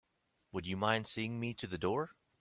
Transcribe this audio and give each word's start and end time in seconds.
Would 0.51 0.65
you 0.65 0.77
mind 0.77 1.05
seeing 1.05 1.39
me 1.39 1.53
to 1.53 1.67
the 1.67 1.77
door? 1.77 2.15